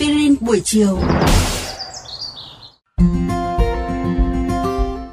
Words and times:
Aspirin 0.00 0.34
buổi 0.40 0.60
chiều. 0.64 0.98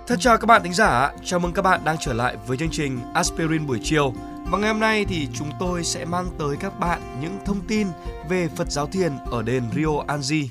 Thân 0.08 0.20
chào 0.20 0.38
các 0.38 0.46
bạn 0.46 0.64
thính 0.64 0.74
giả, 0.74 1.12
chào 1.26 1.40
mừng 1.40 1.54
các 1.54 1.62
bạn 1.62 1.82
đang 1.86 1.98
trở 2.00 2.14
lại 2.14 2.36
với 2.48 2.58
chương 2.58 2.70
trình 2.72 3.00
Aspirin 3.14 3.68
buổi 3.68 3.80
chiều. 3.84 4.14
Và 4.52 4.58
ngày 4.58 4.70
hôm 4.70 4.80
nay 4.80 5.06
thì 5.06 5.28
chúng 5.34 5.52
tôi 5.60 5.84
sẽ 5.84 6.06
mang 6.06 6.26
tới 6.40 6.58
các 6.60 6.80
bạn 6.80 7.02
những 7.22 7.38
thông 7.46 7.62
tin 7.68 7.88
về 8.30 8.50
Phật 8.56 8.72
giáo 8.72 8.88
thiền 8.88 9.12
ở 9.32 9.42
đền 9.42 9.64
Rio 9.76 10.04
Anji. 10.08 10.48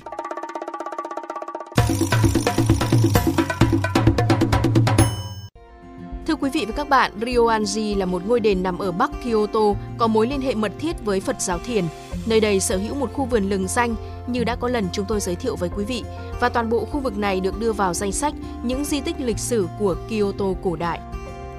Vị 6.57 6.65
và 6.65 6.73
các 6.75 6.89
bạn, 6.89 7.11
Ryoanji 7.19 7.97
là 7.97 8.05
một 8.05 8.21
ngôi 8.25 8.39
đền 8.39 8.63
nằm 8.63 8.77
ở 8.77 8.91
Bắc 8.91 9.11
Kyoto, 9.23 9.59
có 9.97 10.07
mối 10.07 10.27
liên 10.27 10.41
hệ 10.41 10.55
mật 10.55 10.71
thiết 10.79 11.05
với 11.05 11.19
Phật 11.19 11.41
giáo 11.41 11.59
thiền. 11.65 11.85
Nơi 12.25 12.39
đây 12.39 12.59
sở 12.59 12.77
hữu 12.77 12.95
một 12.95 13.13
khu 13.13 13.25
vườn 13.25 13.49
lừng 13.49 13.67
danh 13.67 13.95
như 14.27 14.43
đã 14.43 14.55
có 14.55 14.67
lần 14.67 14.87
chúng 14.91 15.05
tôi 15.05 15.19
giới 15.19 15.35
thiệu 15.35 15.55
với 15.55 15.69
quý 15.77 15.85
vị 15.85 16.03
và 16.39 16.49
toàn 16.49 16.69
bộ 16.69 16.85
khu 16.85 16.99
vực 16.99 17.17
này 17.17 17.39
được 17.39 17.59
đưa 17.59 17.73
vào 17.73 17.93
danh 17.93 18.11
sách 18.11 18.33
những 18.63 18.85
di 18.85 19.01
tích 19.01 19.15
lịch 19.19 19.39
sử 19.39 19.67
của 19.79 19.95
Kyoto 20.09 20.45
cổ 20.63 20.75
đại. 20.75 20.99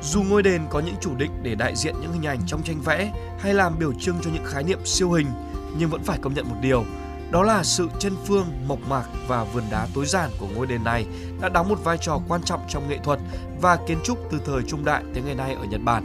Dù 0.02 0.22
ngôi 0.22 0.42
đền 0.42 0.62
có 0.70 0.80
những 0.80 0.94
chủ 1.00 1.10
định 1.18 1.30
để 1.42 1.54
đại 1.54 1.76
diện 1.76 1.94
những 2.00 2.12
hình 2.12 2.26
ảnh 2.26 2.40
trong 2.46 2.62
tranh 2.62 2.80
vẽ 2.84 3.12
hay 3.38 3.54
làm 3.54 3.78
biểu 3.78 3.92
trưng 4.00 4.16
cho 4.22 4.30
những 4.34 4.44
khái 4.44 4.64
niệm 4.64 4.78
siêu 4.84 5.10
hình, 5.10 5.26
nhưng 5.78 5.90
vẫn 5.90 6.02
phải 6.02 6.18
công 6.22 6.34
nhận 6.34 6.48
một 6.48 6.56
điều, 6.62 6.84
đó 7.30 7.42
là 7.42 7.62
sự 7.62 7.88
chân 7.98 8.16
phương, 8.24 8.46
mộc 8.66 8.78
mạc 8.88 9.04
và 9.26 9.44
vườn 9.44 9.64
đá 9.70 9.86
tối 9.94 10.06
giản 10.06 10.30
của 10.38 10.46
ngôi 10.54 10.66
đền 10.66 10.84
này 10.84 11.06
đã 11.40 11.48
đóng 11.48 11.68
một 11.68 11.84
vai 11.84 11.98
trò 12.00 12.20
quan 12.28 12.42
trọng 12.42 12.60
trong 12.68 12.88
nghệ 12.88 12.98
thuật 13.04 13.18
và 13.60 13.78
kiến 13.86 13.98
trúc 14.04 14.18
từ 14.30 14.40
thời 14.46 14.62
trung 14.62 14.84
đại 14.84 15.02
tới 15.14 15.22
ngày 15.22 15.34
nay 15.34 15.54
ở 15.54 15.64
Nhật 15.64 15.80
Bản. 15.84 16.04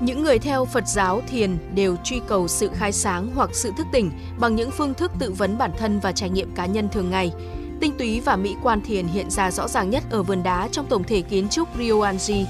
Những 0.00 0.22
người 0.22 0.38
theo 0.38 0.64
Phật 0.64 0.84
giáo 0.86 1.22
thiền 1.28 1.58
đều 1.74 1.96
truy 2.04 2.20
cầu 2.28 2.48
sự 2.48 2.70
khai 2.74 2.92
sáng 2.92 3.30
hoặc 3.34 3.50
sự 3.52 3.72
thức 3.78 3.86
tỉnh 3.92 4.10
bằng 4.38 4.56
những 4.56 4.70
phương 4.70 4.94
thức 4.94 5.12
tự 5.18 5.32
vấn 5.32 5.58
bản 5.58 5.70
thân 5.78 6.00
và 6.00 6.12
trải 6.12 6.30
nghiệm 6.30 6.54
cá 6.54 6.66
nhân 6.66 6.88
thường 6.88 7.10
ngày. 7.10 7.32
Tinh 7.80 7.92
túy 7.98 8.20
và 8.20 8.36
mỹ 8.36 8.56
quan 8.62 8.80
thiền 8.80 9.06
hiện 9.06 9.30
ra 9.30 9.50
rõ 9.50 9.68
ràng 9.68 9.90
nhất 9.90 10.04
ở 10.10 10.22
vườn 10.22 10.42
đá 10.42 10.68
trong 10.72 10.86
tổng 10.86 11.04
thể 11.04 11.22
kiến 11.22 11.48
trúc 11.48 11.78
Ryoanji. 11.78 12.44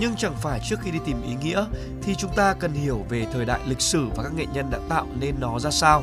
Nhưng 0.00 0.16
chẳng 0.16 0.34
phải 0.40 0.60
trước 0.68 0.80
khi 0.80 0.90
đi 0.90 0.98
tìm 1.06 1.22
ý 1.22 1.34
nghĩa 1.42 1.64
thì 2.02 2.14
chúng 2.14 2.30
ta 2.36 2.54
cần 2.54 2.72
hiểu 2.72 3.04
về 3.08 3.26
thời 3.32 3.44
đại 3.44 3.60
lịch 3.66 3.80
sử 3.80 4.06
và 4.16 4.22
các 4.22 4.34
nghệ 4.34 4.46
nhân 4.54 4.70
đã 4.70 4.78
tạo 4.88 5.06
nên 5.20 5.34
nó 5.40 5.58
ra 5.58 5.70
sao. 5.70 6.02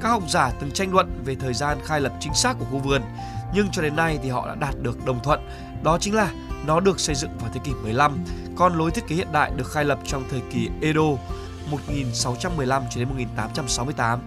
Các 0.00 0.08
học 0.08 0.22
giả 0.28 0.52
từng 0.60 0.70
tranh 0.70 0.92
luận 0.92 1.22
về 1.24 1.34
thời 1.34 1.54
gian 1.54 1.78
khai 1.84 2.00
lập 2.00 2.12
chính 2.20 2.34
xác 2.34 2.56
của 2.58 2.64
khu 2.70 2.78
vườn, 2.78 3.02
nhưng 3.54 3.68
cho 3.72 3.82
đến 3.82 3.96
nay 3.96 4.18
thì 4.22 4.28
họ 4.28 4.46
đã 4.48 4.54
đạt 4.54 4.74
được 4.82 5.06
đồng 5.06 5.20
thuận, 5.22 5.40
đó 5.82 5.98
chính 6.00 6.14
là 6.14 6.30
nó 6.66 6.80
được 6.80 7.00
xây 7.00 7.14
dựng 7.14 7.30
vào 7.40 7.50
thế 7.54 7.60
kỷ 7.64 7.72
15, 7.82 8.24
còn 8.56 8.78
lối 8.78 8.90
thiết 8.90 9.06
kế 9.06 9.16
hiện 9.16 9.28
đại 9.32 9.50
được 9.56 9.70
khai 9.70 9.84
lập 9.84 9.98
trong 10.06 10.24
thời 10.30 10.40
kỳ 10.52 10.68
Edo 10.82 11.02
1615 11.70 12.82
cho 12.90 12.98
đến 12.98 13.08
1868. 13.08 14.20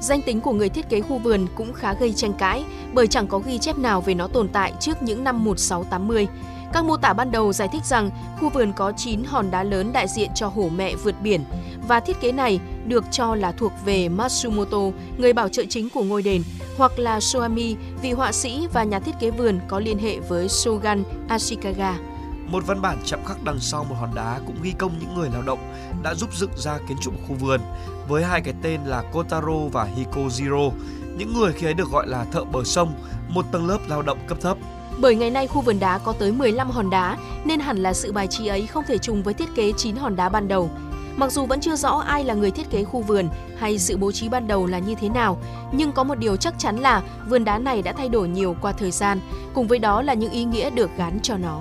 Danh 0.00 0.22
tính 0.22 0.40
của 0.40 0.52
người 0.52 0.68
thiết 0.68 0.88
kế 0.88 1.00
khu 1.00 1.18
vườn 1.18 1.46
cũng 1.54 1.72
khá 1.72 1.94
gây 1.94 2.12
tranh 2.12 2.32
cãi 2.32 2.64
bởi 2.92 3.06
chẳng 3.06 3.26
có 3.26 3.38
ghi 3.38 3.58
chép 3.58 3.78
nào 3.78 4.00
về 4.00 4.14
nó 4.14 4.28
tồn 4.28 4.48
tại 4.48 4.72
trước 4.80 5.02
những 5.02 5.24
năm 5.24 5.44
1680. 5.44 6.28
Các 6.72 6.84
mô 6.84 6.96
tả 6.96 7.12
ban 7.12 7.30
đầu 7.30 7.52
giải 7.52 7.68
thích 7.72 7.84
rằng 7.84 8.10
khu 8.40 8.48
vườn 8.48 8.72
có 8.72 8.92
9 8.96 9.24
hòn 9.24 9.50
đá 9.50 9.62
lớn 9.62 9.92
đại 9.92 10.08
diện 10.08 10.30
cho 10.34 10.46
hổ 10.46 10.68
mẹ 10.76 10.94
vượt 10.94 11.14
biển 11.22 11.44
và 11.88 12.00
thiết 12.00 12.20
kế 12.20 12.32
này 12.32 12.60
được 12.86 13.04
cho 13.10 13.34
là 13.34 13.52
thuộc 13.52 13.72
về 13.84 14.08
Matsumoto, 14.08 14.78
người 15.18 15.32
bảo 15.32 15.48
trợ 15.48 15.62
chính 15.68 15.90
của 15.90 16.02
ngôi 16.02 16.22
đền, 16.22 16.42
hoặc 16.76 16.98
là 16.98 17.20
Soami, 17.20 17.76
vị 18.02 18.12
họa 18.12 18.32
sĩ 18.32 18.66
và 18.72 18.84
nhà 18.84 18.98
thiết 18.98 19.14
kế 19.20 19.30
vườn 19.30 19.60
có 19.68 19.78
liên 19.78 19.98
hệ 19.98 20.20
với 20.20 20.48
Shogun 20.48 21.02
Ashikaga. 21.28 21.98
Một 22.46 22.66
văn 22.66 22.82
bản 22.82 22.98
chạm 23.04 23.20
khắc 23.24 23.42
đằng 23.44 23.60
sau 23.60 23.84
một 23.84 23.94
hòn 24.00 24.14
đá 24.14 24.40
cũng 24.46 24.56
ghi 24.62 24.72
công 24.78 24.98
những 25.00 25.14
người 25.14 25.30
lao 25.32 25.42
động 25.42 25.58
đã 26.02 26.14
giúp 26.14 26.30
dựng 26.36 26.50
ra 26.56 26.78
kiến 26.88 26.96
trúc 27.02 27.14
khu 27.28 27.34
vườn 27.34 27.60
với 28.08 28.24
hai 28.24 28.40
cái 28.40 28.54
tên 28.62 28.80
là 28.84 29.02
Kotaro 29.12 29.58
và 29.72 29.88
Hikojiro. 29.96 30.70
Những 31.18 31.34
người 31.34 31.52
khi 31.52 31.66
ấy 31.66 31.74
được 31.74 31.90
gọi 31.90 32.06
là 32.06 32.24
thợ 32.32 32.44
bờ 32.44 32.64
sông, 32.64 32.92
một 33.28 33.44
tầng 33.52 33.66
lớp 33.66 33.78
lao 33.88 34.02
động 34.02 34.18
cấp 34.26 34.38
thấp. 34.40 34.56
Bởi 35.00 35.14
ngày 35.14 35.30
nay 35.30 35.46
khu 35.46 35.60
vườn 35.60 35.80
đá 35.80 35.98
có 35.98 36.12
tới 36.12 36.32
15 36.32 36.70
hòn 36.70 36.90
đá 36.90 37.16
nên 37.44 37.60
hẳn 37.60 37.76
là 37.76 37.92
sự 37.92 38.12
bài 38.12 38.26
trí 38.26 38.46
ấy 38.46 38.66
không 38.66 38.84
thể 38.88 38.98
trùng 38.98 39.22
với 39.22 39.34
thiết 39.34 39.54
kế 39.54 39.72
9 39.76 39.96
hòn 39.96 40.16
đá 40.16 40.28
ban 40.28 40.48
đầu. 40.48 40.70
Mặc 41.16 41.32
dù 41.32 41.46
vẫn 41.46 41.60
chưa 41.60 41.76
rõ 41.76 41.90
ai 42.06 42.24
là 42.24 42.34
người 42.34 42.50
thiết 42.50 42.70
kế 42.70 42.84
khu 42.84 43.00
vườn 43.00 43.28
hay 43.58 43.78
sự 43.78 43.96
bố 43.96 44.12
trí 44.12 44.28
ban 44.28 44.46
đầu 44.46 44.66
là 44.66 44.78
như 44.78 44.94
thế 44.94 45.08
nào, 45.08 45.38
nhưng 45.72 45.92
có 45.92 46.04
một 46.04 46.14
điều 46.14 46.36
chắc 46.36 46.54
chắn 46.58 46.76
là 46.76 47.02
vườn 47.28 47.44
đá 47.44 47.58
này 47.58 47.82
đã 47.82 47.92
thay 47.92 48.08
đổi 48.08 48.28
nhiều 48.28 48.56
qua 48.60 48.72
thời 48.72 48.90
gian, 48.90 49.20
cùng 49.54 49.66
với 49.66 49.78
đó 49.78 50.02
là 50.02 50.14
những 50.14 50.30
ý 50.30 50.44
nghĩa 50.44 50.70
được 50.70 50.90
gắn 50.96 51.18
cho 51.22 51.36
nó. 51.36 51.60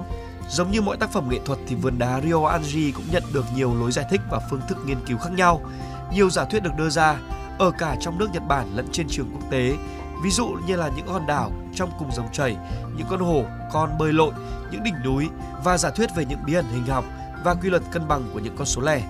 Giống 0.50 0.72
như 0.72 0.81
mọi 0.81 0.97
tác 0.97 1.12
phẩm 1.12 1.29
nghệ 1.29 1.40
thuật 1.45 1.59
thì 1.68 1.75
vườn 1.75 2.00
đá 2.00 2.22
Rio 2.22 2.35
Anji 2.35 2.91
cũng 2.95 3.06
nhận 3.12 3.24
được 3.34 3.45
nhiều 3.56 3.75
lối 3.79 3.91
giải 3.91 4.06
thích 4.12 4.22
và 4.31 4.40
phương 4.50 4.62
thức 4.69 4.78
nghiên 4.85 4.97
cứu 5.07 5.18
khác 5.18 5.29
nhau. 5.35 5.62
Nhiều 6.13 6.29
giả 6.29 6.45
thuyết 6.45 6.63
được 6.63 6.72
đưa 6.78 6.90
ra 6.90 7.18
ở 7.59 7.72
cả 7.72 7.95
trong 8.01 8.18
nước 8.18 8.28
Nhật 8.34 8.44
Bản 8.47 8.68
lẫn 8.75 8.88
trên 8.91 9.07
trường 9.09 9.29
quốc 9.34 9.51
tế, 9.51 9.74
ví 10.24 10.31
dụ 10.31 10.47
như 10.68 10.75
là 10.75 10.90
những 10.95 11.07
hòn 11.07 11.28
đảo 11.28 11.51
trong 11.75 11.91
cùng 12.00 12.12
dòng 12.12 12.28
chảy, 12.34 12.56
những 12.97 13.08
con 13.09 13.19
hổ, 13.19 13.44
con 13.74 13.97
bơi 14.00 14.13
lội, 14.13 14.31
những 14.72 14.84
đỉnh 14.84 15.03
núi 15.06 15.28
và 15.63 15.78
giả 15.78 15.90
thuyết 15.90 16.16
về 16.16 16.25
những 16.25 16.40
bí 16.46 16.53
ẩn 16.53 16.66
hình 16.74 16.86
học 16.86 17.06
và 17.44 17.53
quy 17.53 17.69
luật 17.69 17.84
cân 17.91 18.08
bằng 18.08 18.24
của 18.34 18.40
những 18.40 18.56
con 18.58 18.66
số 18.66 18.81
lẻ. 18.81 19.02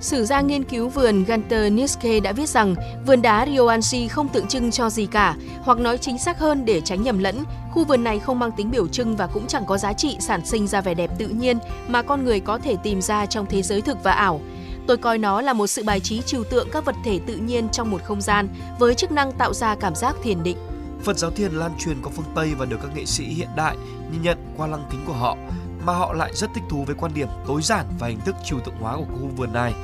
Sử 0.00 0.24
gia 0.24 0.40
nghiên 0.40 0.64
cứu 0.64 0.88
vườn 0.88 1.24
Gunter 1.24 1.72
Niske 1.72 2.20
đã 2.20 2.32
viết 2.32 2.48
rằng 2.48 2.74
vườn 3.06 3.22
đá 3.22 3.46
Ryoanshi 3.46 4.08
không 4.08 4.28
tượng 4.28 4.46
trưng 4.46 4.70
cho 4.70 4.90
gì 4.90 5.06
cả, 5.06 5.36
hoặc 5.62 5.78
nói 5.78 5.98
chính 5.98 6.18
xác 6.18 6.38
hơn 6.38 6.64
để 6.64 6.80
tránh 6.80 7.02
nhầm 7.02 7.18
lẫn, 7.18 7.44
khu 7.70 7.84
vườn 7.84 8.04
này 8.04 8.18
không 8.18 8.38
mang 8.38 8.52
tính 8.52 8.70
biểu 8.70 8.88
trưng 8.88 9.16
và 9.16 9.26
cũng 9.26 9.46
chẳng 9.46 9.66
có 9.66 9.78
giá 9.78 9.92
trị 9.92 10.16
sản 10.20 10.46
sinh 10.46 10.66
ra 10.66 10.80
vẻ 10.80 10.94
đẹp 10.94 11.10
tự 11.18 11.28
nhiên 11.28 11.58
mà 11.88 12.02
con 12.02 12.24
người 12.24 12.40
có 12.40 12.58
thể 12.58 12.76
tìm 12.82 13.02
ra 13.02 13.26
trong 13.26 13.46
thế 13.46 13.62
giới 13.62 13.80
thực 13.80 14.02
và 14.02 14.12
ảo. 14.12 14.40
Tôi 14.86 14.96
coi 14.96 15.18
nó 15.18 15.40
là 15.40 15.52
một 15.52 15.66
sự 15.66 15.82
bài 15.84 16.00
trí 16.00 16.22
trừu 16.22 16.44
tượng 16.44 16.68
các 16.72 16.84
vật 16.84 16.94
thể 17.04 17.20
tự 17.26 17.36
nhiên 17.36 17.68
trong 17.68 17.90
một 17.90 18.02
không 18.04 18.20
gian 18.20 18.48
với 18.78 18.94
chức 18.94 19.12
năng 19.12 19.32
tạo 19.32 19.54
ra 19.54 19.74
cảm 19.74 19.94
giác 19.94 20.16
thiền 20.22 20.42
định. 20.42 20.56
Phật 21.04 21.18
giáo 21.18 21.30
thiền 21.30 21.52
lan 21.52 21.72
truyền 21.78 22.02
qua 22.02 22.12
phương 22.16 22.32
Tây 22.34 22.54
và 22.54 22.64
được 22.64 22.78
các 22.82 22.96
nghệ 22.96 23.04
sĩ 23.04 23.24
hiện 23.24 23.48
đại 23.56 23.76
nhìn 24.12 24.22
nhận 24.22 24.38
qua 24.56 24.66
lăng 24.66 24.86
kính 24.90 25.04
của 25.06 25.12
họ, 25.12 25.36
mà 25.84 25.92
họ 25.92 26.12
lại 26.12 26.32
rất 26.34 26.50
thích 26.54 26.64
thú 26.70 26.84
với 26.86 26.94
quan 26.98 27.14
điểm 27.14 27.28
tối 27.46 27.62
giản 27.62 27.86
và 27.98 28.06
hình 28.06 28.20
thức 28.20 28.36
trừu 28.44 28.60
tượng 28.60 28.74
hóa 28.80 28.96
của 28.96 29.04
khu 29.04 29.30
vườn 29.36 29.52
này. 29.52 29.74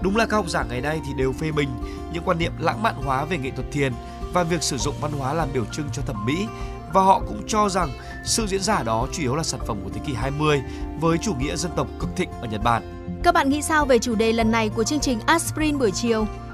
Đúng 0.00 0.16
là 0.16 0.26
các 0.26 0.36
học 0.36 0.48
giả 0.48 0.64
ngày 0.64 0.80
nay 0.80 1.00
thì 1.06 1.12
đều 1.16 1.32
phê 1.32 1.52
bình 1.52 1.68
những 2.12 2.22
quan 2.26 2.38
niệm 2.38 2.52
lãng 2.58 2.82
mạn 2.82 2.94
hóa 2.94 3.24
về 3.24 3.38
nghệ 3.38 3.50
thuật 3.50 3.72
thiền 3.72 3.92
và 4.32 4.42
việc 4.42 4.62
sử 4.62 4.78
dụng 4.78 4.94
văn 5.00 5.12
hóa 5.12 5.34
làm 5.34 5.48
biểu 5.52 5.64
trưng 5.72 5.86
cho 5.92 6.02
thẩm 6.02 6.26
mỹ, 6.26 6.46
và 6.92 7.02
họ 7.02 7.20
cũng 7.28 7.42
cho 7.46 7.68
rằng 7.68 7.90
sự 8.24 8.46
diễn 8.46 8.62
giả 8.62 8.82
đó 8.82 9.06
chủ 9.12 9.22
yếu 9.22 9.36
là 9.36 9.42
sản 9.42 9.60
phẩm 9.66 9.80
của 9.84 9.90
thế 9.94 10.00
kỷ 10.06 10.14
20 10.14 10.62
với 11.00 11.18
chủ 11.18 11.34
nghĩa 11.34 11.56
dân 11.56 11.72
tộc 11.76 11.86
cực 12.00 12.10
thịnh 12.16 12.30
ở 12.30 12.46
Nhật 12.46 12.62
Bản. 12.64 12.82
Các 13.22 13.34
bạn 13.34 13.48
nghĩ 13.48 13.62
sao 13.62 13.86
về 13.86 13.98
chủ 13.98 14.14
đề 14.14 14.32
lần 14.32 14.50
này 14.50 14.68
của 14.68 14.84
chương 14.84 15.00
trình 15.00 15.20
Aspirin 15.26 15.78
buổi 15.78 15.90
chiều? 15.90 16.26